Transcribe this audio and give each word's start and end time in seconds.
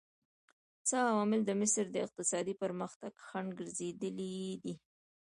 څه 0.87 0.95
عوامل 1.09 1.41
د 1.45 1.51
مصر 1.61 1.85
د 1.91 1.95
اقتصادي 2.05 2.53
پرمختګ 2.63 3.11
خنډ 3.27 3.49
ګرځېدلي 3.59 4.35
دي؟ 4.63 4.73